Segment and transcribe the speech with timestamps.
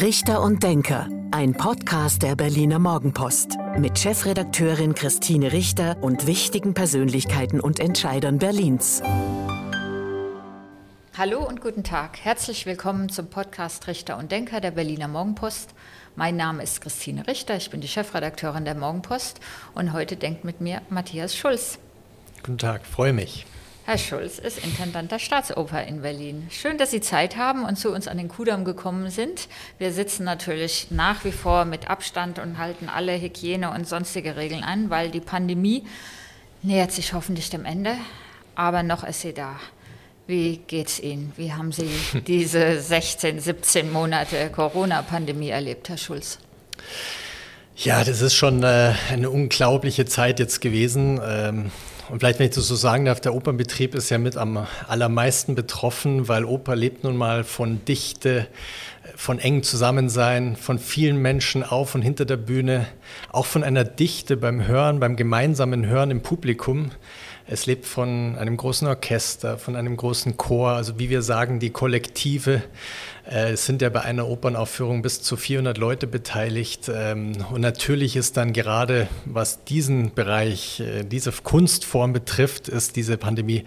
[0.00, 7.60] Richter und Denker, ein Podcast der Berliner Morgenpost mit Chefredakteurin Christine Richter und wichtigen Persönlichkeiten
[7.60, 9.02] und Entscheidern Berlins.
[11.18, 12.18] Hallo und guten Tag.
[12.22, 15.74] Herzlich willkommen zum Podcast Richter und Denker der Berliner Morgenpost.
[16.16, 19.38] Mein Name ist Christine Richter, ich bin die Chefredakteurin der Morgenpost
[19.74, 21.78] und heute denkt mit mir Matthias Schulz.
[22.42, 23.44] Guten Tag, freue mich.
[23.86, 26.46] Herr Schulz ist Intendant der Staatsoper in Berlin.
[26.50, 29.48] Schön, dass Sie Zeit haben und zu uns an den Kudamm gekommen sind.
[29.78, 34.62] Wir sitzen natürlich nach wie vor mit Abstand und halten alle Hygiene- und sonstige Regeln
[34.62, 35.84] an, weil die Pandemie
[36.62, 37.96] nähert sich hoffentlich dem Ende,
[38.54, 39.56] aber noch ist sie da.
[40.26, 41.32] Wie geht's Ihnen?
[41.36, 41.88] Wie haben Sie
[42.26, 46.38] diese 16, 17 Monate Corona-Pandemie erlebt, Herr Schulz?
[47.76, 51.18] Ja, das ist schon äh, eine unglaubliche Zeit jetzt gewesen.
[51.24, 51.70] Ähm,
[52.10, 55.54] und vielleicht, wenn ich das so sagen darf, der Opernbetrieb ist ja mit am allermeisten
[55.54, 58.48] betroffen, weil Oper lebt nun mal von Dichte,
[59.16, 62.86] von engem Zusammensein, von vielen Menschen auf und hinter der Bühne,
[63.30, 66.90] auch von einer Dichte beim Hören, beim gemeinsamen Hören im Publikum.
[67.46, 71.70] Es lebt von einem großen Orchester, von einem großen Chor, also wie wir sagen, die
[71.70, 72.62] Kollektive.
[73.28, 76.90] Äh, es sind ja bei einer Opernaufführung bis zu 400 Leute beteiligt.
[76.94, 83.16] Ähm, und natürlich ist dann gerade, was diesen Bereich, äh, diese Kunstform betrifft, ist diese
[83.16, 83.64] Pandemie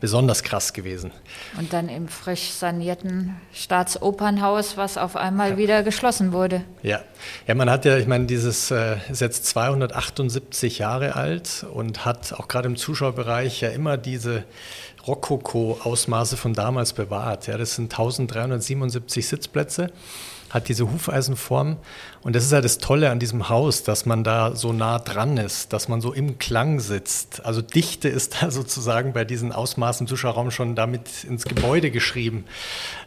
[0.00, 1.12] besonders krass gewesen.
[1.58, 5.56] Und dann im frisch sanierten Staatsopernhaus, was auf einmal ja.
[5.56, 6.62] wieder geschlossen wurde.
[6.82, 7.00] Ja.
[7.46, 12.32] ja, man hat ja, ich meine, dieses äh, ist jetzt 278 Jahre alt und hat
[12.34, 14.44] auch gerade im Zuschauerbereich ja immer diese
[15.06, 17.46] Rokoko-Ausmaße von damals bewahrt.
[17.46, 19.90] Ja, das sind 1377 Sitzplätze,
[20.50, 21.76] hat diese Hufeisenform.
[22.22, 25.36] Und das ist ja das Tolle an diesem Haus, dass man da so nah dran
[25.36, 27.44] ist, dass man so im Klang sitzt.
[27.44, 32.44] Also Dichte ist da sozusagen bei diesen Ausmaßen im Zuschauerraum schon damit ins Gebäude geschrieben.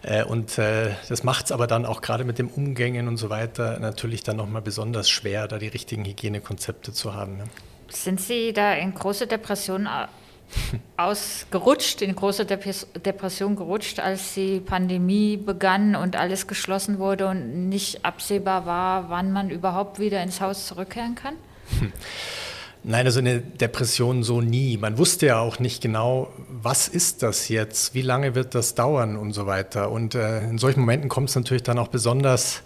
[0.04, 3.30] Äh, und äh, das macht es aber dann auch gerade mit dem Umgängen und so
[3.30, 7.42] weiter natürlich dann nochmal besonders schwer, da die richtigen Hygienekonzepte zu haben.
[7.90, 9.88] Sind Sie da in große Depressionen
[10.98, 18.06] ausgerutscht, in große Depression gerutscht, als die Pandemie begann und alles geschlossen wurde und nicht
[18.06, 21.36] absehbar war, wann man überhaupt wieder ins Haus zurückkehren kann?
[22.84, 24.78] Nein, also eine Depression so nie.
[24.78, 29.18] Man wusste ja auch nicht genau, was ist das jetzt, wie lange wird das dauern
[29.18, 29.92] und so weiter.
[29.92, 32.62] Und äh, in solchen Momenten kommt es natürlich dann auch besonders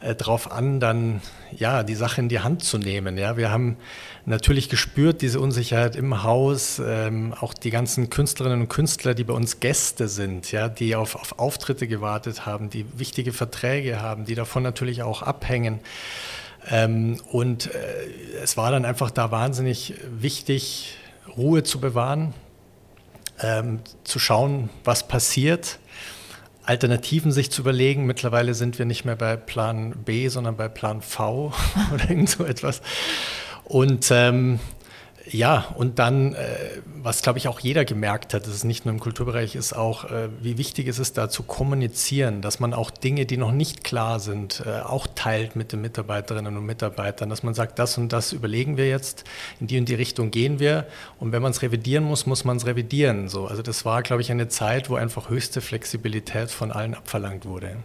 [0.00, 1.20] äh, darauf an, dann
[1.52, 3.18] ja die Sache in die Hand zu nehmen.
[3.18, 3.76] Ja, wir haben
[4.24, 9.34] natürlich gespürt diese Unsicherheit im Haus, ähm, auch die ganzen Künstlerinnen und Künstler, die bei
[9.34, 14.34] uns Gäste sind, ja, die auf, auf Auftritte gewartet haben, die wichtige Verträge haben, die
[14.34, 15.80] davon natürlich auch abhängen.
[16.70, 17.78] Ähm, und äh,
[18.42, 20.96] es war dann einfach da wahnsinnig wichtig,
[21.36, 22.34] Ruhe zu bewahren,
[23.42, 25.78] ähm, zu schauen, was passiert
[26.70, 28.06] Alternativen sich zu überlegen.
[28.06, 31.52] Mittlerweile sind wir nicht mehr bei Plan B, sondern bei Plan V
[31.92, 32.80] oder irgend so etwas.
[33.64, 34.60] Und ähm,
[35.32, 36.46] ja, und dann, äh,
[37.02, 40.04] was glaube ich auch jeder gemerkt hat, das ist nicht nur im Kulturbereich, ist auch,
[40.04, 43.84] äh, wie wichtig es ist, da zu kommunizieren, dass man auch Dinge, die noch nicht
[43.84, 48.12] klar sind, äh, auch teilt mit den Mitarbeiterinnen und Mitarbeitern, dass man sagt, das und
[48.12, 49.24] das überlegen wir jetzt,
[49.60, 50.86] in die und die Richtung gehen wir
[51.20, 53.28] und wenn man es revidieren muss, muss man es revidieren.
[53.28, 53.46] So.
[53.46, 57.76] Also das war, glaube ich, eine Zeit, wo einfach höchste Flexibilität von allen abverlangt wurde.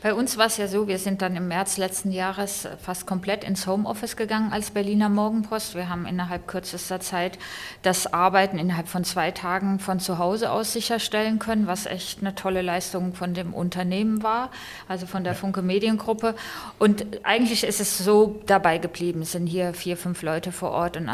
[0.00, 3.42] Bei uns war es ja so, wir sind dann im März letzten Jahres fast komplett
[3.42, 5.74] ins Homeoffice gegangen als Berliner Morgenpost.
[5.74, 7.36] Wir haben innerhalb kürzester Zeit
[7.82, 12.36] das Arbeiten innerhalb von zwei Tagen von zu Hause aus sicherstellen können, was echt eine
[12.36, 14.52] tolle Leistung von dem Unternehmen war,
[14.86, 16.36] also von der Funke Mediengruppe.
[16.78, 19.22] Und eigentlich ist es so dabei geblieben.
[19.22, 21.08] Es sind hier vier, fünf Leute vor Ort und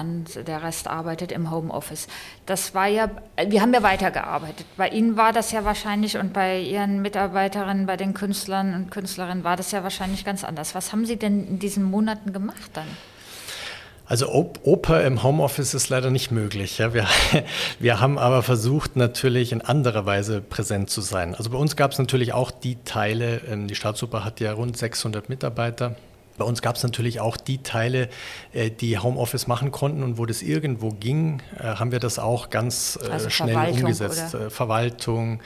[0.47, 2.07] der Rest arbeitet im Homeoffice.
[2.45, 3.09] Das war ja,
[3.47, 4.67] wir haben ja weitergearbeitet.
[4.77, 9.45] Bei Ihnen war das ja wahrscheinlich und bei Ihren Mitarbeiterinnen, bei den Künstlern und Künstlerinnen
[9.45, 10.75] war das ja wahrscheinlich ganz anders.
[10.75, 12.87] Was haben Sie denn in diesen Monaten gemacht dann?
[14.07, 16.77] Also Oper im Homeoffice ist leider nicht möglich.
[16.79, 16.93] Ja.
[16.93, 17.07] Wir,
[17.79, 21.35] wir haben aber versucht, natürlich in anderer Weise präsent zu sein.
[21.35, 24.77] Also bei uns gab es natürlich auch die Teile, ähm, die Staatsoper hat ja rund
[24.77, 25.97] 600 Mitarbeiter.
[26.37, 28.09] Bei uns gab es natürlich auch die Teile,
[28.53, 32.51] äh, die Homeoffice machen konnten und wo das irgendwo ging, äh, haben wir das auch
[32.51, 34.35] ganz äh, also schnell Verwaltung, umgesetzt.
[34.35, 34.51] Oder?
[34.51, 35.41] Verwaltung,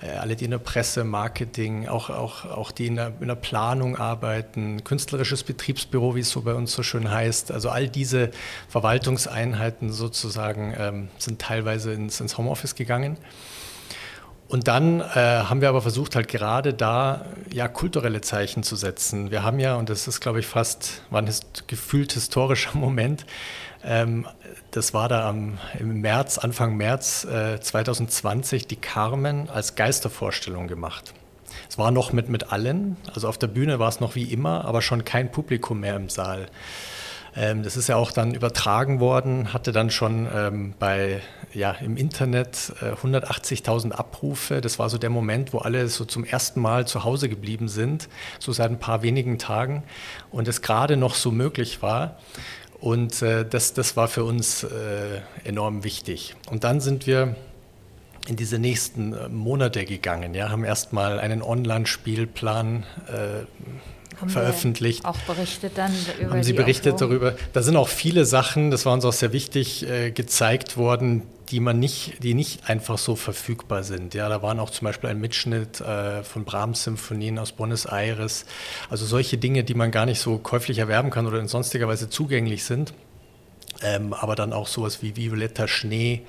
[0.00, 3.96] alle, die in der Presse, Marketing, auch, auch, auch die in der, in der Planung
[3.96, 7.50] arbeiten, künstlerisches Betriebsbüro, wie es so bei uns so schön heißt.
[7.50, 8.30] Also all diese
[8.68, 13.16] Verwaltungseinheiten sozusagen ähm, sind teilweise ins, ins Homeoffice gegangen.
[14.48, 19.30] Und dann äh, haben wir aber versucht, halt gerade da ja kulturelle Zeichen zu setzen.
[19.32, 21.30] Wir haben ja, und das ist, glaube ich, fast, war ein
[21.66, 23.26] gefühlt historischer Moment,
[23.84, 24.26] ähm,
[24.70, 31.14] das war da am, im März, Anfang März äh, 2020, die Carmen als Geistervorstellung gemacht.
[31.68, 34.64] Es war noch mit, mit allen, also auf der Bühne war es noch wie immer,
[34.64, 36.46] aber schon kein Publikum mehr im Saal.
[37.36, 41.20] Ähm, das ist ja auch dann übertragen worden, hatte dann schon ähm, bei,
[41.52, 44.60] ja, im Internet äh, 180.000 Abrufe.
[44.60, 48.08] Das war so der Moment, wo alle so zum ersten Mal zu Hause geblieben sind,
[48.38, 49.82] so seit ein paar wenigen Tagen
[50.30, 52.16] und es gerade noch so möglich war.
[52.80, 56.34] Und äh, das, das war für uns äh, enorm wichtig.
[56.50, 57.34] Und dann sind wir
[58.28, 60.34] in diese nächsten äh, Monate gegangen.
[60.34, 63.44] Ja, haben erstmal einen Online-Spielplan äh,
[64.20, 65.04] haben veröffentlicht.
[65.04, 67.20] auch berichtet dann über Haben Sie berichtet Aufführung?
[67.20, 67.36] darüber?
[67.52, 71.60] Da sind auch viele Sachen, das war uns auch sehr wichtig, äh, gezeigt worden, die
[71.60, 74.14] man nicht, die nicht einfach so verfügbar sind.
[74.14, 78.46] Ja, da waren auch zum Beispiel ein Mitschnitt äh, von Brahms-Symphonien aus Buenos Aires.
[78.90, 82.08] Also solche Dinge, die man gar nicht so käuflich erwerben kann oder in sonstiger Weise
[82.08, 82.94] zugänglich sind.
[83.82, 86.22] Ähm, aber dann auch sowas wie Violetta Schnee,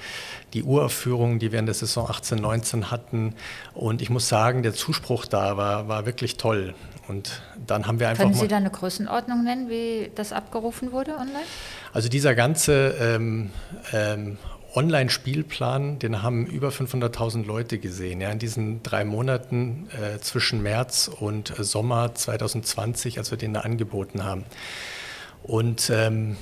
[0.53, 3.35] die Uraufführung, die wir in der Saison 18, 19 hatten.
[3.73, 6.75] Und ich muss sagen, der Zuspruch da war, war wirklich toll.
[7.07, 8.23] Und dann haben wir einfach.
[8.23, 11.45] Können Sie da eine Größenordnung nennen, wie das abgerufen wurde online?
[11.93, 13.51] Also dieser ganze ähm,
[13.93, 14.37] ähm,
[14.75, 18.21] Online-Spielplan, den haben über 500.000 Leute gesehen.
[18.21, 23.53] Ja, in diesen drei Monaten äh, zwischen März und äh, Sommer 2020, als wir den
[23.53, 24.43] da angeboten haben.
[25.43, 26.35] Und ähm,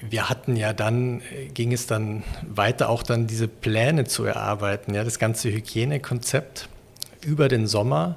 [0.00, 1.22] wir hatten ja dann,
[1.54, 6.68] ging es dann weiter, auch dann diese Pläne zu erarbeiten, ja, das ganze Hygienekonzept
[7.24, 8.16] über den Sommer,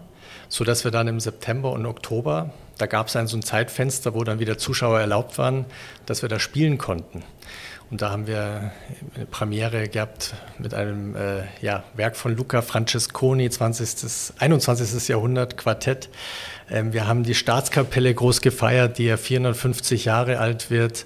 [0.50, 4.24] sodass wir dann im September und Oktober, da gab es ein so ein Zeitfenster, wo
[4.24, 5.66] dann wieder Zuschauer erlaubt waren,
[6.06, 7.24] dass wir da spielen konnten.
[7.92, 8.72] Und da haben wir
[9.16, 14.34] eine Premiere gehabt mit einem äh, ja, Werk von Luca Francesconi, 20.
[14.40, 15.08] 21.
[15.08, 16.10] Jahrhundert Quartett.
[16.70, 21.06] Ähm, wir haben die Staatskapelle groß gefeiert, die ja 450 Jahre alt wird.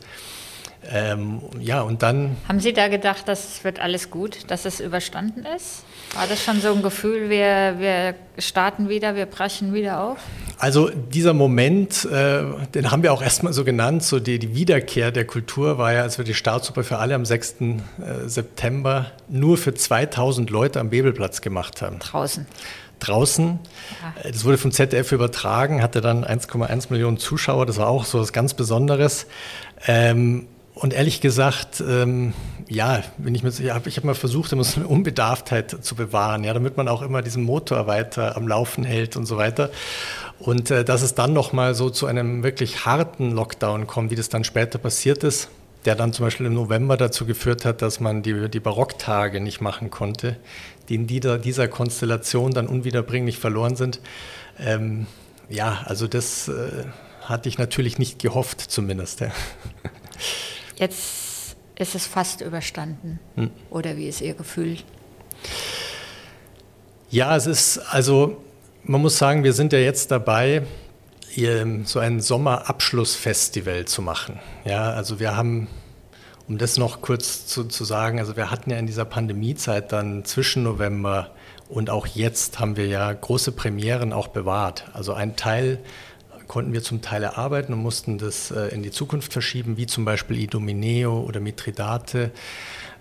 [0.89, 2.37] Ähm, ja, und dann.
[2.47, 5.83] Haben Sie da gedacht, das wird alles gut, dass es überstanden ist?
[6.15, 10.17] War das schon so ein Gefühl, wir, wir starten wieder, wir brechen wieder auf?
[10.57, 15.11] Also dieser Moment, äh, den haben wir auch erstmal so genannt, so die, die, Wiederkehr
[15.11, 17.55] der Kultur war ja, als wir die Startsuppe für alle am 6.
[17.61, 17.75] Äh,
[18.25, 21.99] September nur für 2000 Leute am Bebelplatz gemacht haben.
[21.99, 22.45] Draußen
[22.99, 23.59] draußen.
[24.01, 24.29] Ja.
[24.29, 27.65] Das wurde vom ZDF übertragen, hatte dann 1,1 Millionen Zuschauer.
[27.65, 29.25] Das war auch so was ganz Besonderes.
[29.87, 30.47] Ähm,
[30.79, 32.33] und ehrlich gesagt, ähm,
[32.69, 36.53] ja, wenn ich, mit, ich habe mal versucht, immer so eine Unbedarftheit zu bewahren, ja,
[36.53, 39.71] damit man auch immer diesen Motor weiter am Laufen hält und so weiter.
[40.39, 44.29] Und äh, dass es dann nochmal so zu einem wirklich harten Lockdown kommt, wie das
[44.29, 45.49] dann später passiert ist,
[45.83, 49.59] der dann zum Beispiel im November dazu geführt hat, dass man die, die Barocktage nicht
[49.59, 50.37] machen konnte,
[50.87, 53.99] die in dieser, dieser Konstellation dann unwiederbringlich verloren sind.
[54.57, 55.07] Ähm,
[55.49, 56.85] ja, also das äh,
[57.23, 59.19] hatte ich natürlich nicht gehofft zumindest.
[59.19, 59.31] Ja.
[60.79, 63.19] Jetzt ist es fast überstanden.
[63.35, 63.51] Hm.
[63.69, 64.77] Oder wie ist Ihr Gefühl?
[67.09, 68.41] Ja, es ist, also
[68.83, 70.63] man muss sagen, wir sind ja jetzt dabei,
[71.85, 74.39] so ein Sommerabschlussfestival zu machen.
[74.65, 75.67] Ja, also wir haben,
[76.47, 80.25] um das noch kurz zu, zu sagen, also wir hatten ja in dieser Pandemiezeit dann
[80.25, 81.31] zwischen November
[81.69, 84.85] und auch jetzt haben wir ja große Premieren auch bewahrt.
[84.93, 85.79] Also ein Teil
[86.49, 90.03] konnten wir zum Teil erarbeiten und mussten das äh, in die Zukunft verschieben, wie zum
[90.03, 92.31] Beispiel Idomeneo oder Mithridate.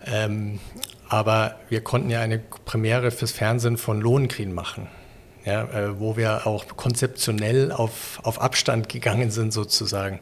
[0.07, 0.61] Ähm,
[1.09, 4.87] aber wir konnten ja eine Premiere fürs Fernsehen von Lohengrin machen
[5.45, 10.21] ja, äh, wo wir auch konzeptionell auf, auf Abstand gegangen sind sozusagen.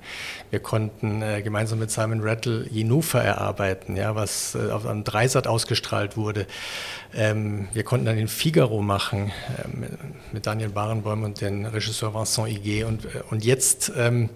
[0.50, 5.46] Wir konnten äh, gemeinsam mit Simon Rattle Jenufa erarbeiten, ja, was äh, auf einem Dreisat
[5.46, 6.46] ausgestrahlt wurde.
[7.14, 9.86] Ähm, wir konnten dann den Figaro machen äh,
[10.32, 14.28] mit Daniel Barenboim und dem Regisseur Vincent Higuet und, äh, und jetzt ähm,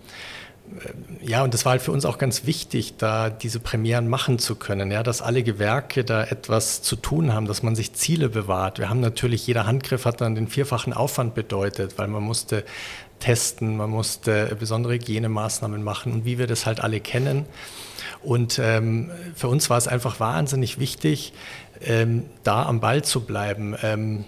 [1.23, 4.55] ja, und das war halt für uns auch ganz wichtig, da diese Premieren machen zu
[4.57, 8.79] können, ja, dass alle Gewerke da etwas zu tun haben, dass man sich Ziele bewahrt.
[8.79, 12.65] Wir haben natürlich, jeder Handgriff hat dann den vierfachen Aufwand bedeutet, weil man musste
[13.19, 17.47] testen, man musste besondere Hygienemaßnahmen machen und wie wir das halt alle kennen.
[18.23, 21.33] Und ähm, für uns war es einfach wahnsinnig wichtig,
[21.85, 23.77] ähm, da am Ball zu bleiben.
[23.83, 24.25] Ähm,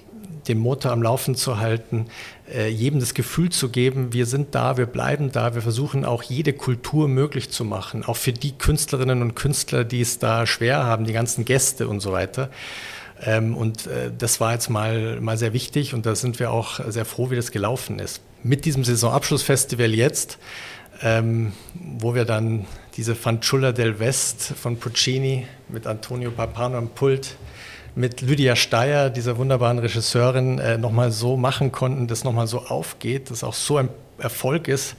[0.48, 2.06] den Motor am Laufen zu halten,
[2.52, 6.22] äh, jedem das Gefühl zu geben, wir sind da, wir bleiben da, wir versuchen auch
[6.22, 10.84] jede Kultur möglich zu machen, auch für die Künstlerinnen und Künstler, die es da schwer
[10.84, 12.50] haben, die ganzen Gäste und so weiter.
[13.24, 16.80] Ähm, und äh, das war jetzt mal, mal sehr wichtig und da sind wir auch
[16.88, 18.20] sehr froh, wie das gelaufen ist.
[18.42, 20.38] Mit diesem Saisonabschlussfestival jetzt,
[21.02, 22.66] ähm, wo wir dann
[22.96, 27.36] diese Fanciulla del West von Puccini mit Antonio Papano am Pult
[27.94, 33.30] mit Lydia Steyer, dieser wunderbaren Regisseurin, äh, nochmal so machen konnten, dass nochmal so aufgeht,
[33.30, 33.88] dass auch so ein
[34.18, 34.96] Erfolg ist.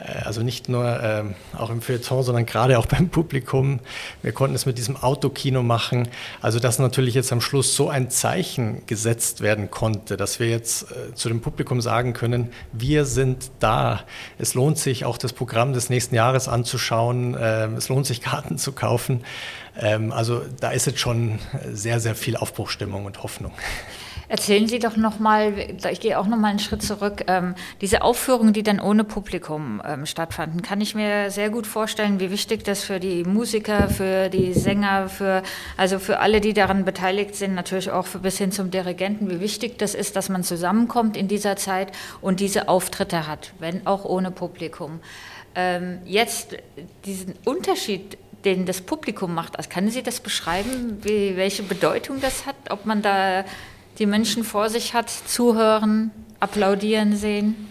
[0.00, 3.80] Äh, also nicht nur ähm, auch im Feuilleton, sondern gerade auch beim Publikum.
[4.22, 6.08] Wir konnten es mit diesem Autokino machen.
[6.40, 10.90] Also dass natürlich jetzt am Schluss so ein Zeichen gesetzt werden konnte, dass wir jetzt
[10.90, 14.04] äh, zu dem Publikum sagen können, wir sind da.
[14.38, 17.34] Es lohnt sich auch das Programm des nächsten Jahres anzuschauen.
[17.34, 19.24] Äh, es lohnt sich Karten zu kaufen.
[19.78, 21.38] Ähm, also da ist jetzt schon
[21.70, 23.52] sehr, sehr viel Aufbruchstimmung und Hoffnung.
[24.32, 25.52] Erzählen Sie doch nochmal,
[25.90, 30.06] ich gehe auch nochmal einen Schritt zurück, ähm, diese Aufführungen, die dann ohne Publikum ähm,
[30.06, 34.54] stattfanden, kann ich mir sehr gut vorstellen, wie wichtig das für die Musiker, für die
[34.54, 35.42] Sänger, für,
[35.76, 39.40] also für alle, die daran beteiligt sind, natürlich auch für, bis hin zum Dirigenten, wie
[39.40, 44.06] wichtig das ist, dass man zusammenkommt in dieser Zeit und diese Auftritte hat, wenn auch
[44.06, 45.00] ohne Publikum.
[45.54, 46.56] Ähm, jetzt
[47.04, 49.56] diesen Unterschied den das Publikum macht.
[49.56, 53.44] Also können Sie das beschreiben, wie, welche Bedeutung das hat, ob man da
[53.98, 57.68] die Menschen vor sich hat, zuhören, applaudieren sehen?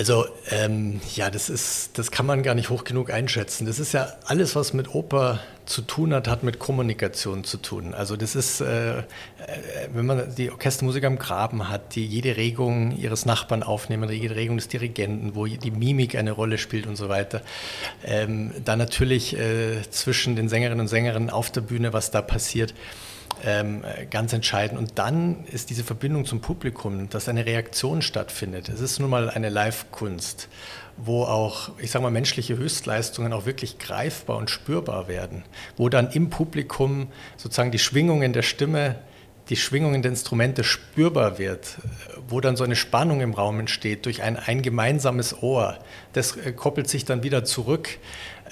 [0.00, 3.66] Also ähm, ja, das ist, das kann man gar nicht hoch genug einschätzen.
[3.66, 7.92] Das ist ja alles, was mit Oper zu tun hat, hat mit Kommunikation zu tun.
[7.92, 9.02] Also das ist, äh, äh
[9.92, 14.56] wenn man die Orchestermusiker am Graben hat, die jede Regung ihres Nachbarn aufnehmen, jede Regung
[14.56, 17.42] des Dirigenten, wo die Mimik eine Rolle spielt und so weiter.
[18.02, 22.72] Ähm, dann natürlich äh, zwischen den Sängerinnen und Sängern auf der Bühne, was da passiert
[23.44, 24.78] ähm, ganz entscheidend.
[24.78, 28.68] Und dann ist diese Verbindung zum Publikum, dass eine Reaktion stattfindet.
[28.68, 30.48] Es ist nun mal eine Live-Kunst,
[30.96, 35.44] wo auch, ich sage mal, menschliche Höchstleistungen auch wirklich greifbar und spürbar werden,
[35.76, 38.96] wo dann im Publikum sozusagen die Schwingungen der Stimme
[39.50, 41.76] die Schwingungen der Instrumente spürbar wird,
[42.28, 45.78] wo dann so eine Spannung im Raum entsteht durch ein, ein gemeinsames Ohr.
[46.12, 47.98] Das äh, koppelt sich dann wieder zurück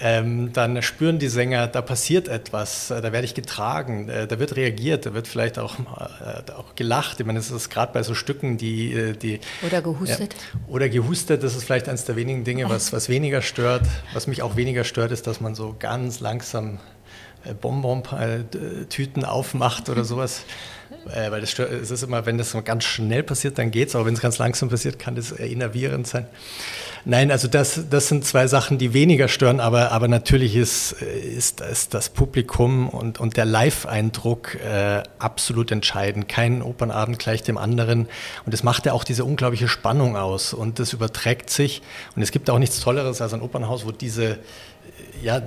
[0.00, 4.38] ähm, dann spüren die Sänger, da passiert etwas, äh, da werde ich getragen, äh, da
[4.38, 7.18] wird reagiert, da wird vielleicht auch, äh, auch gelacht.
[7.18, 8.92] Ich meine, das ist gerade bei so Stücken, die.
[8.92, 10.34] Äh, die oder gehustet.
[10.34, 13.86] Ja, oder gehustet, das ist vielleicht eines der wenigen Dinge, was, was weniger stört.
[14.12, 16.78] Was mich auch weniger stört, ist, dass man so ganz langsam
[17.60, 20.42] Bonbon-Tüten aufmacht oder sowas.
[21.14, 23.94] Äh, weil das stört, es ist immer, wenn das ganz schnell passiert, dann geht es,
[23.94, 26.26] aber wenn es ganz langsam passiert, kann das innervierend sein.
[27.04, 31.60] Nein, also das, das sind zwei Sachen, die weniger stören, aber, aber natürlich ist, ist,
[31.60, 36.28] ist das Publikum und, und der Live-Eindruck äh, absolut entscheidend.
[36.28, 38.08] Kein Opernabend gleich dem anderen.
[38.44, 41.82] Und das macht ja auch diese unglaubliche Spannung aus und das überträgt sich.
[42.16, 44.38] Und es gibt auch nichts Tolleres als ein Opernhaus, wo diese,
[45.22, 45.42] ja,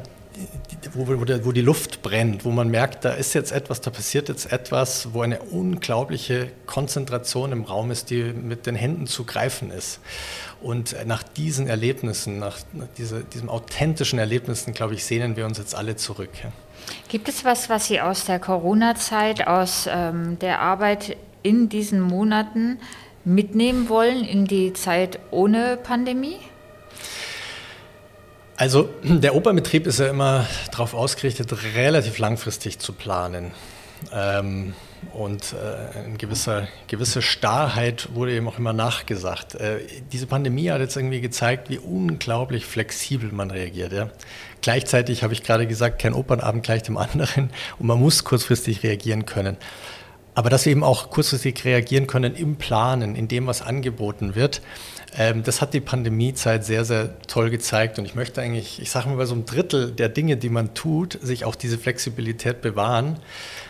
[0.93, 4.29] wo, wo, wo, die Luft brennt, wo man merkt, da ist jetzt etwas, da passiert
[4.29, 9.71] jetzt etwas, wo eine unglaubliche Konzentration im Raum ist, die mit den Händen zu greifen
[9.71, 9.99] ist.
[10.61, 15.57] Und nach diesen Erlebnissen, nach, nach diese, diesem authentischen Erlebnissen, glaube ich, sehnen wir uns
[15.57, 16.29] jetzt alle zurück.
[17.09, 22.79] Gibt es was, was Sie aus der Corona-Zeit, aus ähm, der Arbeit in diesen Monaten
[23.23, 26.37] mitnehmen wollen in die Zeit ohne Pandemie?
[28.61, 33.53] Also der Opernbetrieb ist ja immer darauf ausgerichtet, relativ langfristig zu planen.
[34.13, 34.75] Ähm,
[35.13, 39.55] und äh, eine gewisse, gewisse Starrheit wurde eben auch immer nachgesagt.
[39.55, 39.79] Äh,
[40.11, 43.93] diese Pandemie hat jetzt irgendwie gezeigt, wie unglaublich flexibel man reagiert.
[43.93, 44.09] Ja?
[44.61, 47.49] Gleichzeitig habe ich gerade gesagt, kein Opernabend gleich dem anderen
[47.79, 49.57] und man muss kurzfristig reagieren können.
[50.33, 54.61] Aber dass wir eben auch kurzfristig reagieren können im Planen, in dem, was angeboten wird,
[55.17, 57.99] ähm, das hat die Pandemiezeit sehr, sehr toll gezeigt.
[57.99, 60.73] Und ich möchte eigentlich, ich sage mal, bei so einem Drittel der Dinge, die man
[60.73, 63.17] tut, sich auch diese Flexibilität bewahren.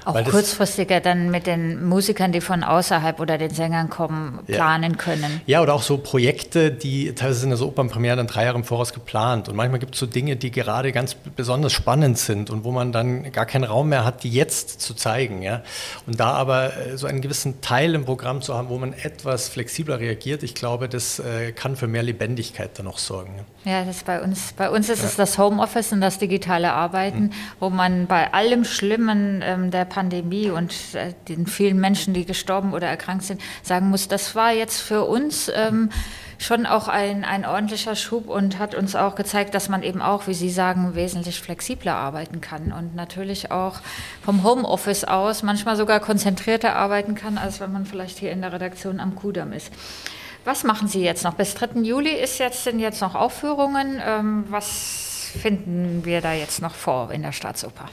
[0.05, 4.97] Auch kurzfristiger dann mit den Musikern, die von außerhalb oder den Sängern kommen, planen ja.
[4.97, 5.41] können.
[5.47, 8.93] Ja, oder auch so Projekte, die teilweise sind also Opernpremiere dann drei Jahre im Voraus
[8.93, 9.49] geplant.
[9.49, 12.91] Und manchmal gibt es so Dinge, die gerade ganz besonders spannend sind und wo man
[12.91, 15.41] dann gar keinen Raum mehr hat, die jetzt zu zeigen.
[15.41, 15.63] Ja?
[16.05, 19.49] Und da aber äh, so einen gewissen Teil im Programm zu haben, wo man etwas
[19.49, 23.45] flexibler reagiert, ich glaube, das äh, kann für mehr Lebendigkeit dann auch sorgen.
[23.65, 24.53] Ja, das bei uns.
[24.53, 25.07] Bei uns ist ja.
[25.07, 27.31] es das Homeoffice und das digitale Arbeiten, mhm.
[27.59, 32.73] wo man bei allem Schlimmen ähm, der Pandemie und äh, den vielen Menschen, die gestorben
[32.73, 35.89] oder erkrankt sind, sagen muss, das war jetzt für uns ähm,
[36.41, 40.27] schon auch ein, ein ordentlicher Schub und hat uns auch gezeigt, dass man eben auch,
[40.27, 43.79] wie Sie sagen, wesentlich flexibler arbeiten kann und natürlich auch
[44.23, 48.53] vom Homeoffice aus manchmal sogar konzentrierter arbeiten kann, als wenn man vielleicht hier in der
[48.53, 49.71] Redaktion am Kudamm ist.
[50.43, 51.35] Was machen Sie jetzt noch?
[51.35, 51.81] Bis 3.
[51.81, 54.01] Juli ist jetzt, sind jetzt noch Aufführungen.
[54.03, 57.85] Ähm, was finden wir da jetzt noch vor in der Staatsoper?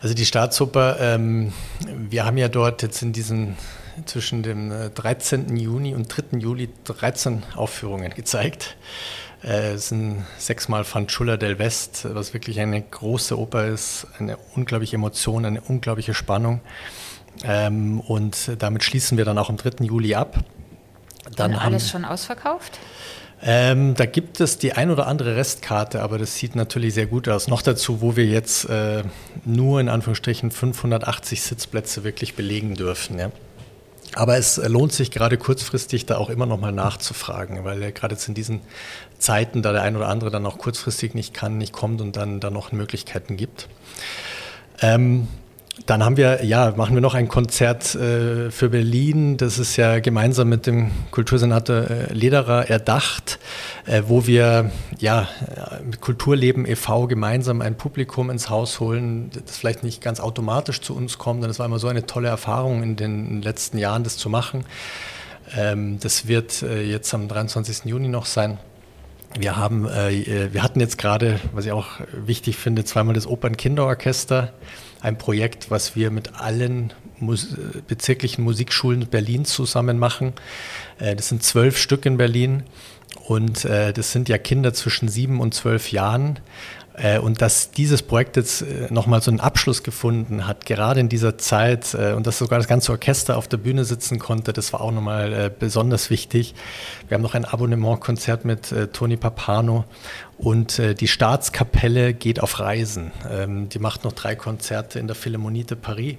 [0.00, 1.52] Also die Staatsoper, ähm,
[1.86, 3.56] wir haben ja dort jetzt in diesen
[4.04, 5.56] zwischen dem 13.
[5.56, 6.38] Äh, Juni und 3.
[6.38, 8.76] Juli 13 Aufführungen gezeigt.
[9.42, 14.96] Äh, es sind sechsmal Fanciulla del West, was wirklich eine große Oper ist, eine unglaubliche
[14.96, 16.60] Emotion, eine unglaubliche Spannung.
[17.44, 19.84] Ähm, und damit schließen wir dann auch am 3.
[19.84, 20.38] Juli ab.
[21.34, 22.78] Dann und alles haben, schon ausverkauft?
[23.42, 27.28] Ähm, da gibt es die ein oder andere Restkarte, aber das sieht natürlich sehr gut
[27.28, 27.48] aus.
[27.48, 29.02] Noch dazu, wo wir jetzt äh,
[29.44, 33.18] nur in Anführungsstrichen 580 Sitzplätze wirklich belegen dürfen.
[33.18, 33.30] Ja.
[34.16, 38.26] Aber es lohnt sich gerade kurzfristig da auch immer noch mal nachzufragen, weil gerade jetzt
[38.28, 38.62] in diesen
[39.18, 42.40] Zeiten, da der ein oder andere dann auch kurzfristig nicht kann, nicht kommt und dann
[42.40, 43.68] da noch Möglichkeiten gibt.
[44.80, 45.28] Ähm,
[45.84, 49.36] dann haben wir, ja, machen wir noch ein Konzert äh, für Berlin.
[49.36, 53.35] Das ist ja gemeinsam mit dem Kultursenator äh, Lederer erdacht,
[54.06, 55.28] wo wir ja
[55.84, 57.06] mit Kulturleben e.V.
[57.06, 61.42] gemeinsam ein Publikum ins Haus holen, das vielleicht nicht ganz automatisch zu uns kommt.
[61.42, 64.64] Und das war immer so eine tolle Erfahrung in den letzten Jahren, das zu machen.
[65.56, 67.84] Ähm, das wird äh, jetzt am 23.
[67.84, 68.58] Juni noch sein.
[69.38, 74.52] Wir, haben, äh, wir hatten jetzt gerade, was ich auch wichtig finde, zweimal das Opernkinderorchester
[75.00, 77.54] ein Projekt, was wir mit allen Mus
[77.86, 80.32] bezirklichen Musikschulen Berlins zusammen machen.
[80.98, 82.64] Äh, das sind zwölf Stück in Berlin
[83.26, 86.38] und äh, das sind ja Kinder zwischen sieben und zwölf Jahren.
[86.96, 91.08] Äh, und dass dieses Projekt jetzt äh, nochmal so einen Abschluss gefunden hat, gerade in
[91.08, 94.72] dieser Zeit, äh, und dass sogar das ganze Orchester auf der Bühne sitzen konnte, das
[94.72, 96.54] war auch nochmal besonders wichtig.
[97.08, 99.84] Wir haben noch ein Abonnementkonzert mit Toni Papano
[100.38, 103.10] und die Staatskapelle geht auf Reisen.
[103.30, 106.16] Ähm, die macht noch drei Konzerte in der Philharmonie de Paris,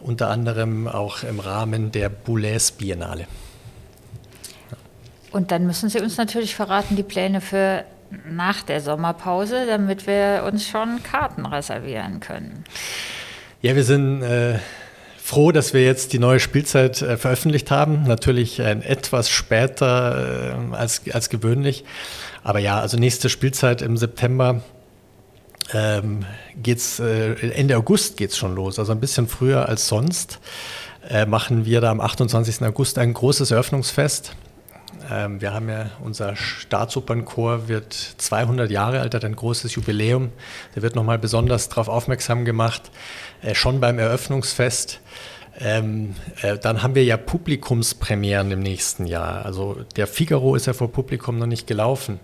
[0.00, 3.26] unter anderem auch im Rahmen der Boulez Biennale.
[5.34, 7.82] Und dann müssen Sie uns natürlich verraten, die Pläne für
[8.30, 12.62] nach der Sommerpause, damit wir uns schon Karten reservieren können.
[13.60, 14.60] Ja, wir sind äh,
[15.18, 18.04] froh, dass wir jetzt die neue Spielzeit äh, veröffentlicht haben.
[18.04, 21.84] Natürlich äh, etwas später äh, als, als gewöhnlich.
[22.44, 24.62] Aber ja, also nächste Spielzeit im September
[25.72, 26.26] ähm,
[26.62, 30.38] geht's äh, Ende August geht es schon los, also ein bisschen früher als sonst.
[31.08, 32.62] Äh, machen wir da am 28.
[32.62, 34.36] August ein großes Eröffnungsfest
[35.10, 40.32] ähm, wir haben ja, unser Staatsopernchor wird 200 Jahre alt, hat ein großes Jubiläum.
[40.74, 42.90] Da wird nochmal besonders darauf aufmerksam gemacht,
[43.42, 45.00] äh, schon beim Eröffnungsfest.
[45.60, 49.44] Ähm, äh, dann haben wir ja Publikumspremieren im nächsten Jahr.
[49.44, 52.18] Also der Figaro ist ja vor Publikum noch nicht gelaufen.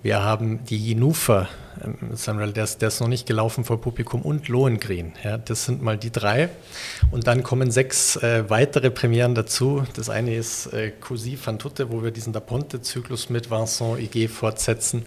[0.00, 1.48] Wir haben die Jinufer,
[1.82, 5.14] ähm, Samuel, der ist, der ist noch nicht gelaufen vor Publikum und Lohengrin.
[5.24, 6.50] Ja, das sind mal die drei.
[7.10, 9.82] Und dann kommen sechs äh, weitere Premieren dazu.
[9.96, 14.30] Das eine ist äh, Cousy van Tutte, wo wir diesen Da Ponte-Zyklus mit Vincent Iguet
[14.30, 15.04] fortsetzen.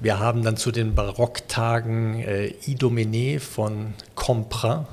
[0.00, 4.88] Wir haben dann zu den Barocktagen äh, Idomene von Compra.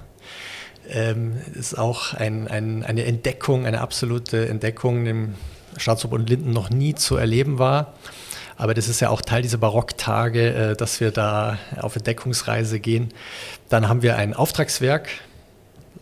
[0.88, 5.34] Ähm, ist auch ein, ein, eine Entdeckung, eine absolute Entdeckung, dem
[5.78, 7.96] Staatsoper und Linden noch nie zu erleben war.
[8.60, 13.14] Aber das ist ja auch Teil dieser Barocktage, äh, dass wir da auf Entdeckungsreise gehen.
[13.70, 15.08] Dann haben wir ein Auftragswerk,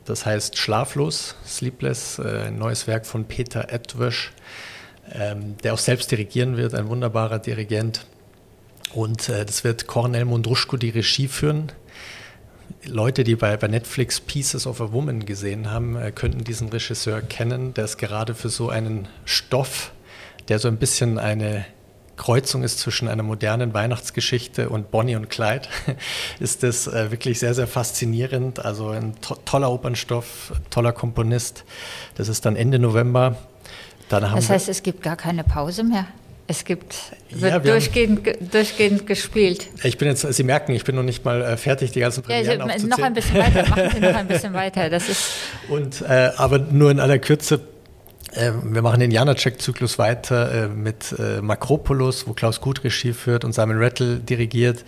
[0.06, 4.32] das heißt Schlaflos, Sleepless, äh, ein neues Werk von Peter Edwisch,
[5.14, 8.08] ähm, der auch selbst dirigieren wird, ein wunderbarer Dirigent.
[8.92, 11.72] Und äh, das wird Cornel Mondruschko die Regie führen.
[12.86, 17.76] Leute, die bei, bei, Netflix Pieces of a Woman gesehen haben, könnten diesen Regisseur kennen.
[17.76, 19.92] Der ist gerade für so einen Stoff,
[20.48, 21.66] der so ein bisschen eine
[22.18, 25.68] Kreuzung ist zwischen einer modernen Weihnachtsgeschichte und Bonnie und Clyde,
[26.40, 28.64] ist das äh, wirklich sehr, sehr faszinierend.
[28.66, 31.64] Also ein to toller Opernstoff, toller Komponist.
[32.16, 33.38] Das ist dann Ende November.
[34.10, 36.06] Dann das heißt, es gibt gar keine Pause mehr?
[36.50, 36.96] Es gibt,
[37.30, 39.68] wird ja, durchgehend, haben, durchgehend gespielt.
[39.84, 42.60] Ich bin jetzt, Sie merken, ich bin noch nicht mal äh, fertig, die ganzen Premieren
[42.60, 44.90] ja, Noch ein bisschen weiter, machen Sie noch ein bisschen weiter.
[44.90, 45.34] Das ist
[45.68, 47.60] Und, äh, aber nur in aller Kürze,
[48.38, 53.54] wir machen den Janacek-Zyklus weiter äh, mit äh, Makropolis, wo Klaus Gut Regie führt und
[53.54, 54.86] Simon Rattle dirigiert.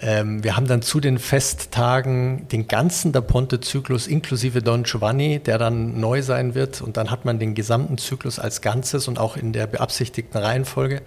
[0.00, 5.58] Ähm, wir haben dann zu den Festtagen den ganzen Da Ponte-Zyklus inklusive Don Giovanni, der
[5.58, 6.82] dann neu sein wird.
[6.82, 11.02] Und dann hat man den gesamten Zyklus als Ganzes und auch in der beabsichtigten Reihenfolge.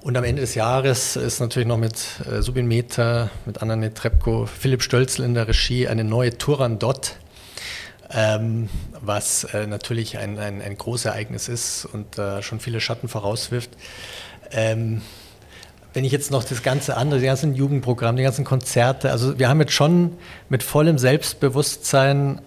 [0.00, 1.96] Und am Ende des Jahres ist natürlich noch mit
[2.30, 7.16] äh, Subin Mehta, mit Anna Netrebko, Philipp Stölzel in der Regie eine neue Turandot
[8.10, 8.68] ähm,
[9.00, 13.70] was äh, natürlich ein, ein, ein großes Ereignis ist und äh, schon viele Schatten vorauswirft.
[14.50, 15.02] Ähm,
[15.94, 19.48] wenn ich jetzt noch das ganze andere, die ganzen Jugendprogramme, die ganzen Konzerte, also wir
[19.48, 20.16] haben jetzt schon
[20.48, 22.40] mit vollem Selbstbewusstsein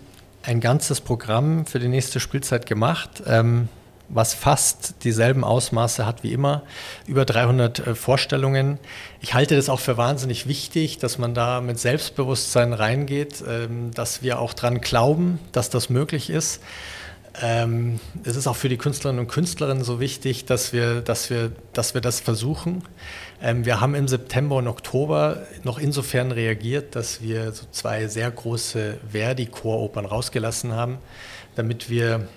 [0.44, 3.24] ein ganzes Programm für die nächste Spielzeit gemacht.
[3.28, 3.68] Ähm,
[4.14, 6.64] was fast dieselben Ausmaße hat wie immer,
[7.08, 8.80] über 300 äh, Vorstellungen.
[9.22, 14.22] Ich halte das auch für wahnsinnig wichtig, dass man da mit Selbstbewusstsein reingeht, ähm, dass
[14.22, 16.62] wir auch dran glauben, dass das möglich ist.
[17.42, 21.52] Ähm, es ist auch für die Künstlerinnen und Künstler so wichtig, dass wir, dass wir,
[21.72, 22.84] dass wir das versuchen.
[23.42, 28.30] Ähm, wir haben im September und Oktober noch insofern reagiert, dass wir so zwei sehr
[28.30, 30.98] große Verdi-Choropern rausgelassen haben,
[31.56, 32.28] damit wir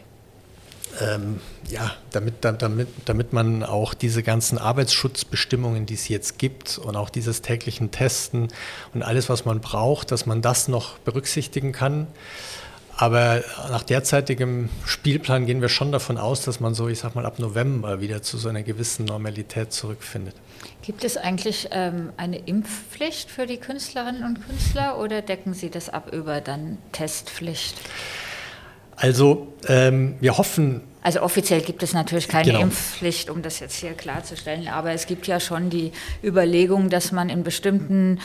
[1.01, 6.97] ähm, ja, damit, damit, damit man auch diese ganzen Arbeitsschutzbestimmungen, die es jetzt gibt und
[6.97, 8.49] auch dieses täglichen Testen
[8.93, 12.07] und alles, was man braucht, dass man das noch berücksichtigen kann.
[12.97, 17.27] Aber nach derzeitigem Spielplan gehen wir schon davon aus, dass man so, ich sag mal,
[17.27, 20.37] ab November wieder zu so einer gewissen Normalität zurückfindet.
[20.83, 25.89] Gibt es eigentlich ähm, eine Impfpflicht für die Künstlerinnen und Künstler oder decken Sie das
[25.89, 27.77] ab über dann Testpflicht?
[28.97, 30.83] Also ähm, wir hoffen.
[31.03, 32.61] Also offiziell gibt es natürlich keine genau.
[32.63, 37.29] Impfpflicht, um das jetzt hier klarzustellen, aber es gibt ja schon die Überlegung, dass man
[37.29, 38.21] in bestimmten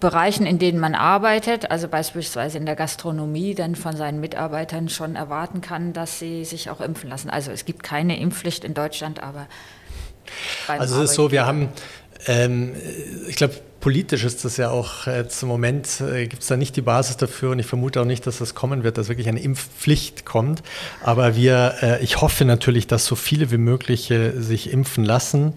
[0.00, 5.16] Bereichen, in denen man arbeitet, also beispielsweise in der Gastronomie, dann von seinen Mitarbeitern schon
[5.16, 7.30] erwarten kann, dass sie sich auch impfen lassen.
[7.30, 9.46] Also es gibt keine Impfpflicht in Deutschland, aber.
[10.66, 11.68] Also es ist so, wir haben,
[12.26, 12.74] ähm,
[13.28, 16.76] ich glaube, politisch ist das ja auch jetzt im Moment, äh, gibt es da nicht
[16.76, 19.40] die Basis dafür und ich vermute auch nicht, dass das kommen wird, dass wirklich eine
[19.40, 20.62] Impfpflicht kommt.
[21.02, 25.54] Aber wir, äh, ich hoffe natürlich, dass so viele wie möglich äh, sich impfen lassen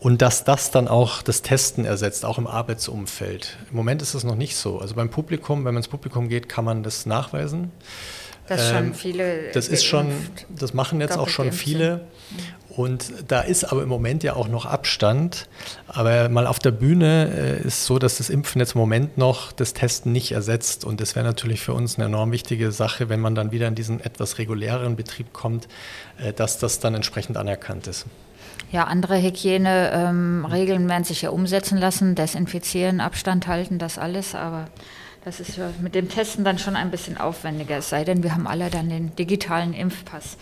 [0.00, 3.58] und dass das dann auch das Testen ersetzt, auch im Arbeitsumfeld.
[3.70, 4.78] Im Moment ist es noch nicht so.
[4.78, 7.72] Also beim Publikum, wenn man ins Publikum geht, kann man das nachweisen.
[8.48, 9.50] Das schon ähm, viele.
[9.52, 10.06] Das ist schon,
[10.48, 12.06] das machen jetzt auch schon viele.
[12.76, 15.48] Und da ist aber im Moment ja auch noch Abstand.
[15.88, 19.50] Aber mal auf der Bühne äh, ist so, dass das Impfen jetzt im Moment noch
[19.50, 20.84] das Testen nicht ersetzt.
[20.84, 23.74] Und das wäre natürlich für uns eine enorm wichtige Sache, wenn man dann wieder in
[23.74, 25.68] diesen etwas reguläreren Betrieb kommt,
[26.18, 28.04] äh, dass das dann entsprechend anerkannt ist.
[28.72, 34.34] Ja, andere Hygieneregeln ähm, werden sich ja umsetzen lassen, desinfizieren, Abstand halten, das alles.
[34.34, 34.66] Aber
[35.24, 38.46] das ist mit dem Testen dann schon ein bisschen aufwendiger, es sei denn, wir haben
[38.46, 40.36] alle dann den digitalen Impfpass.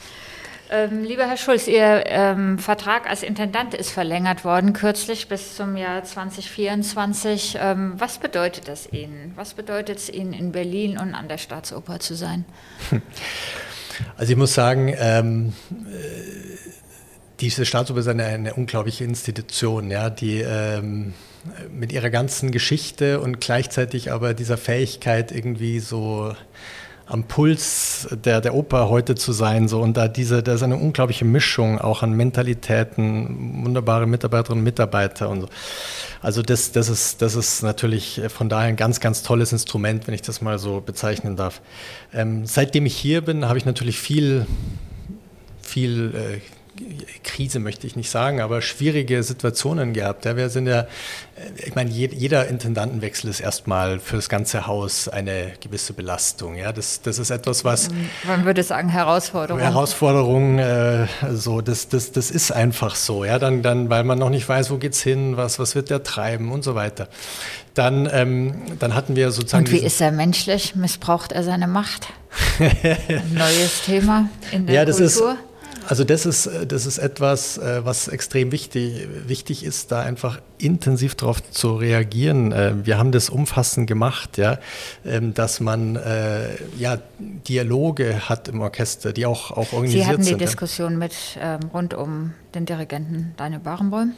[0.75, 5.77] Ähm, lieber Herr Schulz, Ihr ähm, Vertrag als Intendant ist verlängert worden kürzlich bis zum
[5.77, 7.59] Jahr 2024.
[7.61, 9.33] Ähm, was bedeutet das Ihnen?
[9.37, 12.45] Was bedeutet es Ihnen, in Berlin und an der Staatsoper zu sein?
[14.17, 16.59] Also ich muss sagen, ähm, äh,
[17.39, 21.15] diese Staatsoper ist eine, eine, unglaubliche Institution, ja, die ähm,
[21.71, 26.35] mit ihrer ganzen Geschichte und gleichzeitig aber dieser Fähigkeit irgendwie so
[27.07, 29.69] am Puls der, der Oper heute zu sein.
[29.69, 29.81] So.
[29.81, 35.29] Und da diese, da ist eine unglaubliche Mischung auch an Mentalitäten, wunderbare Mitarbeiterinnen und Mitarbeiter
[35.29, 35.49] und so.
[36.23, 40.15] Also das, das, ist, das ist natürlich von daher ein ganz, ganz tolles Instrument, wenn
[40.15, 41.61] ich das mal so bezeichnen darf.
[42.13, 44.47] Ähm, seitdem ich hier bin, habe ich natürlich viel,
[45.61, 46.54] viel äh,
[47.23, 50.25] Krise möchte ich nicht sagen, aber schwierige Situationen gehabt.
[50.25, 50.87] Ja, wir sind ja,
[51.65, 56.57] ich meine, jeder Intendantenwechsel ist erstmal für das ganze Haus eine gewisse Belastung.
[56.57, 57.91] Ja, das, das ist etwas, was.
[58.27, 59.61] Man würde sagen Herausforderung.
[59.61, 63.25] Herausforderung, äh, so, das, das, das ist einfach so.
[63.25, 66.03] Ja, dann, dann, weil man noch nicht weiß, wo geht's hin, was, was wird der
[66.03, 67.09] treiben und so weiter.
[67.75, 69.65] Dann, ähm, dann hatten wir sozusagen.
[69.65, 70.75] Und wie ist er menschlich?
[70.75, 72.09] Missbraucht er seine Macht?
[72.59, 75.33] Neues Thema in der ja, das Kultur.
[75.33, 75.39] Ist,
[75.87, 80.41] also das ist, äh, das ist etwas, äh, was extrem wichtig, wichtig ist, da einfach
[80.59, 82.53] intensiv darauf zu reagieren.
[82.53, 84.59] Äh, wir haben das umfassend gemacht, ja,
[85.05, 85.99] ähm, dass man
[86.79, 89.91] ja, Dialoge hat im Orchester, die auch, auch organisiert sind.
[89.93, 94.13] Sie hatten die sind, Diskussion mit ähm, rund um den Dirigenten Daniel Barenboim?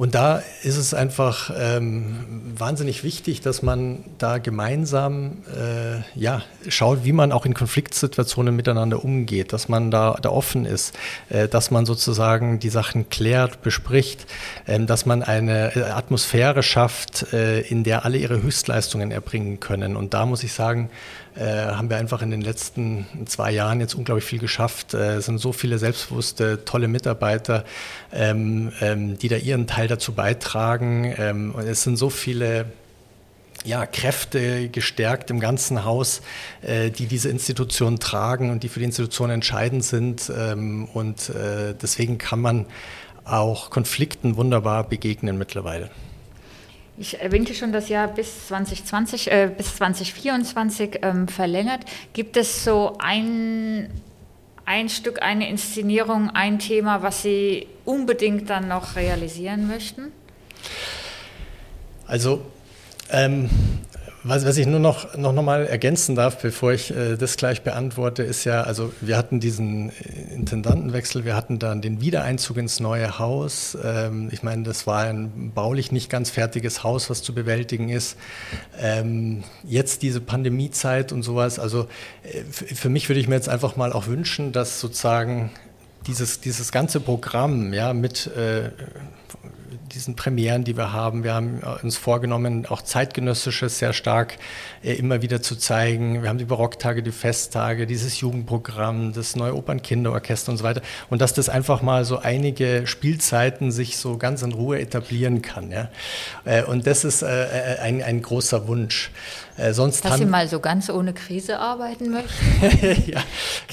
[0.00, 2.24] Und da ist es einfach ähm,
[2.56, 9.04] wahnsinnig wichtig, dass man da gemeinsam äh, ja, schaut, wie man auch in Konfliktsituationen miteinander
[9.04, 10.96] umgeht, dass man da, da offen ist,
[11.28, 14.24] äh, dass man sozusagen die Sachen klärt, bespricht,
[14.64, 19.96] äh, dass man eine äh, Atmosphäre schafft, äh, in der alle ihre Höchstleistungen erbringen können.
[19.96, 20.88] Und da muss ich sagen,
[21.38, 24.94] haben wir einfach in den letzten zwei Jahren jetzt unglaublich viel geschafft.
[24.94, 27.64] Äh, es sind so viele selbstbewusste, tolle Mitarbeiter,
[28.12, 31.14] ähm, ähm, die da ihren Teil dazu beitragen.
[31.16, 32.66] Ähm, und es sind so viele
[33.64, 36.22] ja, Kräfte gestärkt im ganzen Haus,
[36.62, 40.32] äh, die diese Institution tragen und die für die Institution entscheidend sind.
[40.36, 42.66] Ähm, und äh, deswegen kann man
[43.24, 45.90] auch Konflikten wunderbar begegnen mittlerweile.
[47.00, 51.80] Ich erwähnte schon das Jahr bis 2020, äh, bis 2024 ähm, verlängert.
[52.12, 53.88] Gibt es so ein,
[54.66, 60.12] ein Stück, eine Inszenierung, ein Thema, was Sie unbedingt dann noch realisieren möchten?
[62.06, 62.42] Also
[63.08, 63.48] ähm,
[64.22, 67.62] was, was ich nur noch, noch, noch mal ergänzen darf, bevor ich äh, das gleich
[67.62, 72.80] beantworte, ist ja, also wir hatten diesen äh, Intendantenwechsel, wir hatten dann den Wiedereinzug ins
[72.80, 73.78] neue Haus.
[73.82, 78.18] Ähm, ich meine, das war ein baulich nicht ganz fertiges Haus, was zu bewältigen ist.
[78.78, 81.58] Ähm, jetzt diese Pandemiezeit und sowas.
[81.58, 81.88] Also
[82.22, 85.50] äh, für mich würde ich mir jetzt einfach mal auch wünschen, dass sozusagen
[86.06, 88.70] dieses, dieses ganze Programm ja, mit äh,
[89.92, 91.24] diesen Premieren, die wir haben.
[91.24, 94.36] Wir haben uns vorgenommen, auch zeitgenössisches sehr stark
[94.82, 96.22] äh, immer wieder zu zeigen.
[96.22, 100.82] Wir haben die Barocktage, die Festtage, dieses Jugendprogramm, das neue Opernkinderorchester und so weiter.
[101.08, 105.70] Und dass das einfach mal so einige Spielzeiten sich so ganz in Ruhe etablieren kann.
[105.70, 105.88] Ja?
[106.44, 109.10] Äh, und das ist äh, ein, ein großer Wunsch.
[109.56, 113.10] Äh, sonst Dass Sie mal so ganz ohne Krise arbeiten möchten?
[113.10, 113.22] ja,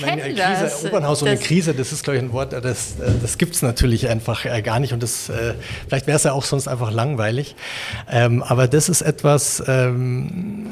[0.01, 0.83] meine, Krise, das.
[0.83, 4.45] Opernhaus ohne Krise, das ist, glaube ich, ein Wort, das, das gibt es natürlich einfach
[4.63, 5.31] gar nicht und das,
[5.87, 7.55] vielleicht wäre es ja auch sonst einfach langweilig.
[8.09, 10.65] Ähm, aber das ist etwas, ähm,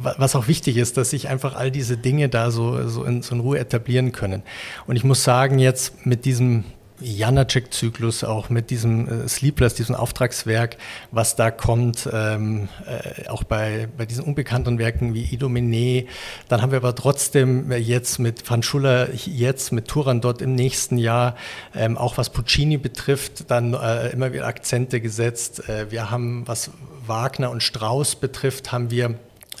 [0.00, 3.34] was auch wichtig ist, dass sich einfach all diese Dinge da so, so, in, so
[3.34, 4.42] in Ruhe etablieren können.
[4.86, 6.64] Und ich muss sagen, jetzt mit diesem
[7.00, 10.76] Janacek-Zyklus, auch mit diesem äh, Sleepless, diesem Auftragswerk,
[11.10, 16.06] was da kommt, ähm, äh, auch bei, bei diesen unbekannten Werken wie Idomene.
[16.48, 21.36] Dann haben wir aber trotzdem jetzt mit Franz Schuller, jetzt mit Turandot im nächsten Jahr,
[21.74, 25.68] ähm, auch was Puccini betrifft, dann äh, immer wieder Akzente gesetzt.
[25.68, 26.70] Äh, wir haben, was
[27.06, 29.14] Wagner und Strauss betrifft, haben wir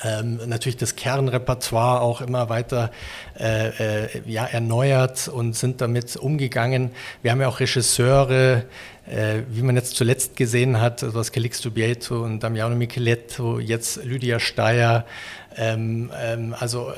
[0.04, 2.90] ähm, natürlich das Kernrepertoire auch immer weiter
[3.38, 6.90] äh, äh, ja, erneuert und sind damit umgegangen.
[7.22, 8.64] Wir haben ja auch Regisseure,
[9.06, 14.04] äh, wie man jetzt zuletzt gesehen hat, also was Calixto Bieto und Damiano Micheletto, jetzt
[14.04, 15.04] Lydia Steyer,
[15.58, 16.94] ähm, ähm, also äh,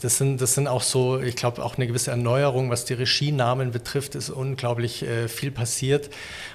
[0.00, 3.72] das sind, das sind auch so, ich glaube, auch eine gewisse Erneuerung, was die Regienamen
[3.72, 6.08] betrifft, ist unglaublich äh, viel passiert.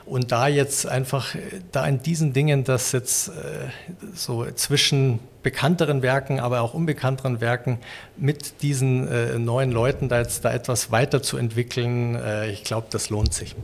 [0.05, 1.39] Und da jetzt einfach, äh,
[1.73, 3.31] da in diesen Dingen, dass jetzt äh,
[4.13, 7.79] so zwischen bekannteren Werken, aber auch unbekannteren Werken
[8.15, 13.33] mit diesen äh, neuen Leuten da jetzt da etwas weiterzuentwickeln, äh, ich glaube, das lohnt
[13.33, 13.55] sich.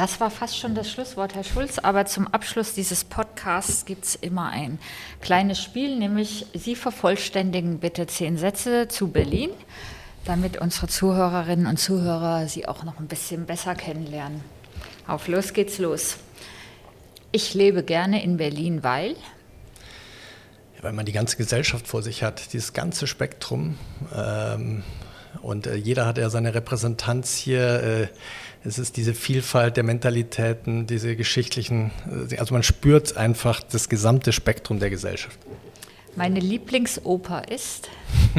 [0.00, 1.78] Das war fast schon das Schlusswort, Herr Schulz.
[1.78, 4.78] Aber zum Abschluss dieses Podcasts gibt es immer ein
[5.20, 9.50] kleines Spiel, nämlich Sie vervollständigen bitte zehn Sätze zu Berlin,
[10.24, 14.40] damit unsere Zuhörerinnen und Zuhörer Sie auch noch ein bisschen besser kennenlernen.
[15.06, 16.16] Auf los geht's los.
[17.30, 19.16] Ich lebe gerne in Berlin, weil
[20.80, 23.76] weil man die ganze Gesellschaft vor sich hat, dieses ganze Spektrum.
[24.16, 24.82] Ähm,
[25.42, 27.82] und äh, jeder hat ja seine Repräsentanz hier.
[27.82, 28.08] Äh,
[28.62, 31.90] es ist diese Vielfalt der Mentalitäten, diese geschichtlichen,
[32.30, 35.38] äh, also man spürt einfach das gesamte Spektrum der Gesellschaft.
[36.16, 37.88] Meine Lieblingsoper ist?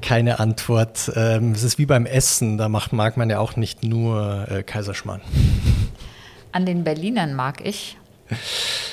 [0.00, 1.12] Keine Antwort.
[1.14, 4.62] Ähm, es ist wie beim Essen, da macht, mag man ja auch nicht nur äh,
[4.62, 5.20] Kaiserschmarrn.
[6.52, 7.96] An den Berlinern mag ich?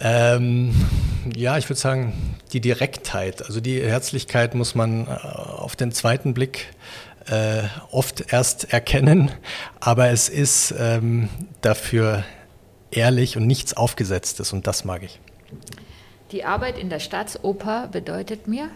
[0.00, 0.74] Ähm,
[1.36, 6.34] ja, ich würde sagen, die Direktheit, also die Herzlichkeit muss man äh, auf den zweiten
[6.34, 6.74] Blick
[7.28, 9.30] äh, oft erst erkennen,
[9.80, 11.28] aber es ist ähm,
[11.60, 12.24] dafür
[12.90, 15.20] ehrlich und nichts Aufgesetztes und das mag ich.
[16.32, 18.70] Die Arbeit in der Staatsoper bedeutet mir?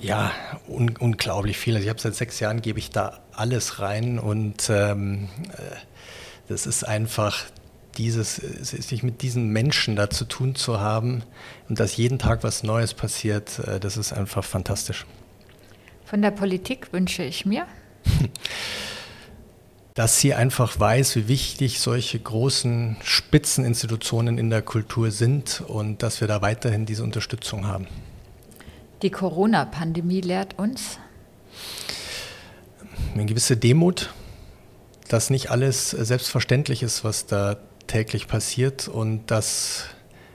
[0.00, 0.32] Ja,
[0.66, 1.74] un unglaublich viel.
[1.74, 5.76] Also ich habe seit sechs Jahren gebe ich da alles rein und ähm, äh,
[6.48, 7.44] das ist einfach
[7.98, 11.22] dieses, sich mit diesen Menschen da zu tun zu haben
[11.68, 15.06] und dass jeden Tag was Neues passiert, äh, das ist einfach fantastisch.
[16.04, 17.66] Von der Politik wünsche ich mir,
[19.94, 26.20] dass sie einfach weiß, wie wichtig solche großen Spitzeninstitutionen in der Kultur sind und dass
[26.20, 27.86] wir da weiterhin diese Unterstützung haben.
[29.02, 30.98] Die Corona-Pandemie lehrt uns
[33.14, 34.12] eine gewisse Demut,
[35.08, 39.84] dass nicht alles selbstverständlich ist, was da täglich passiert und dass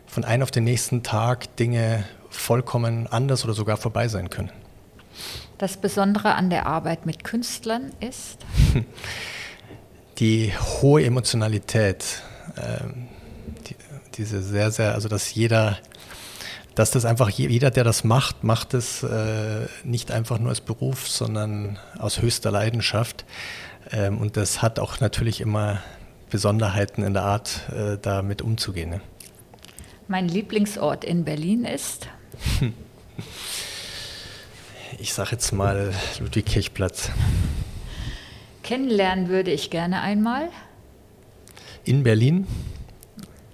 [0.06, 4.52] von einem auf den nächsten Tag Dinge vollkommen anders oder sogar vorbei sein können.
[5.58, 8.38] Das Besondere an der Arbeit mit Künstlern ist?
[10.20, 12.22] Die hohe Emotionalität.
[12.58, 13.08] Ähm,
[13.68, 13.76] die,
[14.16, 15.78] diese sehr, sehr, also dass jeder,
[16.74, 21.08] dass das einfach jeder, der das macht, macht es äh, nicht einfach nur als Beruf,
[21.08, 23.26] sondern aus höchster Leidenschaft.
[23.92, 25.82] Ähm, und das hat auch natürlich immer
[26.30, 28.90] Besonderheiten in der Art, äh, damit umzugehen.
[28.90, 29.02] Ne?
[30.08, 32.08] Mein Lieblingsort in Berlin ist?
[35.00, 37.12] ich sage jetzt mal Ludwig-Kirchplatz.
[38.64, 40.50] Kennenlernen würde ich gerne einmal.
[41.84, 42.48] In Berlin?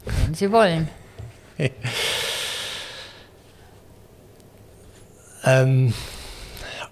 [0.05, 0.89] Wenn Sie wollen.
[5.45, 5.93] ähm,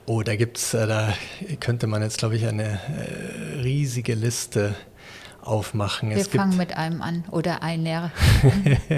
[0.05, 1.13] oh, da gibt's, äh, da
[1.59, 4.75] könnte man jetzt, glaube ich, eine äh, riesige Liste
[5.43, 6.09] aufmachen.
[6.09, 8.11] Wir es fangen mit einem an oder einer.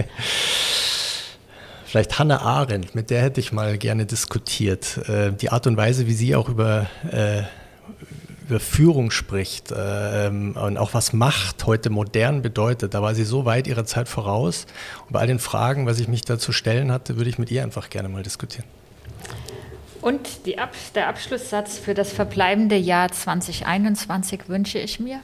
[1.85, 4.97] Vielleicht Hannah Arendt, mit der hätte ich mal gerne diskutiert.
[5.07, 7.43] Äh, die Art und Weise, wie sie auch über, äh,
[8.47, 13.45] über Führung spricht ähm, und auch was Macht heute modern bedeutet, da war sie so
[13.45, 14.65] weit ihrer Zeit voraus.
[15.05, 17.61] Und bei all den Fragen, was ich mich dazu stellen hatte, würde ich mit ihr
[17.61, 18.65] einfach gerne mal diskutieren.
[20.01, 20.27] Und
[20.57, 25.21] Ab der Abschlusssatz für das verbleibende Jahr 2021 wünsche ich mir?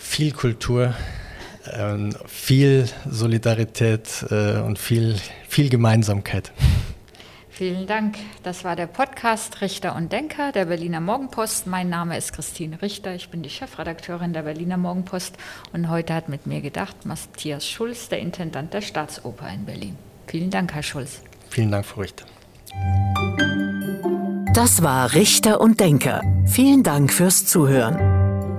[0.00, 0.94] Viel Kultur,
[1.72, 6.52] ähm, viel Solidarität äh, und viel, viel Gemeinsamkeit.
[7.50, 8.16] Vielen Dank.
[8.42, 11.66] Das war der Podcast Richter und Denker der Berliner Morgenpost.
[11.66, 13.14] Mein Name ist Christine Richter.
[13.14, 15.36] Ich bin die Chefredakteurin der Berliner Morgenpost.
[15.74, 19.98] Und heute hat mit mir gedacht Matthias Schulz, der Intendant der Staatsoper in Berlin.
[20.26, 21.20] Vielen Dank, Herr Schulz.
[21.50, 22.24] Vielen Dank, Frau Richter.
[24.54, 26.22] Das war Richter und Denker.
[26.46, 28.19] Vielen Dank fürs Zuhören.